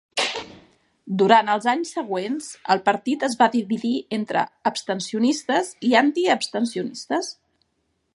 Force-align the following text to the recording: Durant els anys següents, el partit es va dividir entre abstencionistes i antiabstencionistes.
Durant 1.21 1.51
els 1.55 1.67
anys 1.73 1.91
següents, 1.97 2.47
el 2.75 2.81
partit 2.87 3.25
es 3.27 3.35
va 3.41 3.49
dividir 3.57 3.93
entre 4.19 4.45
abstencionistes 4.71 5.71
i 5.91 5.93
antiabstencionistes. 6.01 7.31